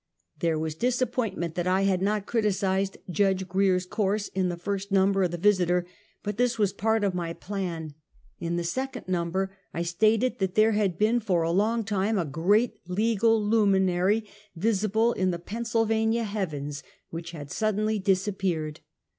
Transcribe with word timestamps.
There 0.39 0.57
was 0.57 0.73
disappointment 0.73 1.53
that 1.53 1.67
I 1.67 1.83
had 1.83 2.01
not 2.01 2.25
criticised 2.25 2.97
Judge 3.07 3.47
Grier's 3.47 3.85
course 3.85 4.29
in 4.29 4.49
the 4.49 4.57
first 4.57 4.91
number 4.91 5.21
of 5.21 5.29
the 5.29 5.39
Yis 5.47 5.59
iter, 5.61 5.85
but 6.23 6.37
this 6.37 6.57
was 6.57 6.73
part 6.73 7.03
of 7.03 7.13
my 7.13 7.33
plan. 7.33 7.93
In 8.39 8.55
the 8.55 8.63
second 8.63 9.07
number 9.07 9.55
I 9.75 9.83
stated 9.83 10.39
that 10.39 10.55
there 10.55 10.71
had 10.71 10.97
been 10.97 11.19
for 11.19 11.43
a 11.43 11.51
long 11.51 11.83
time 11.83 12.17
a 12.17 12.25
great 12.25 12.79
legal 12.87 13.39
luminary 13.45 14.27
visible 14.55 15.13
in 15.13 15.29
the 15.29 15.37
Pennsylvania 15.37 16.23
heav 16.23 16.51
ens, 16.55 16.81
which 17.11 17.29
had 17.29 17.51
suddenly 17.51 17.99
disappeared. 17.99 18.79